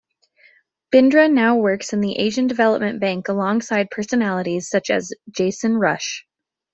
Bindra 0.91 1.31
now 1.31 1.55
works 1.57 1.93
in 1.93 2.01
the 2.01 2.17
Asian 2.17 2.47
Development 2.47 2.99
Bank 2.99 3.27
alongside 3.27 3.91
personalities 3.91 4.67
such 4.67 4.89
as 4.89 5.13
Jason 5.29 5.75
Rush. 5.77 6.25